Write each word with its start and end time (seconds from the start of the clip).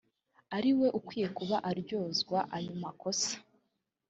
ari 0.57 0.71
we 0.79 0.87
ukwiye 0.99 1.27
kuba 1.37 1.57
aryozwa 1.69 2.37
ayo 2.57 2.71
makosa 2.83 3.33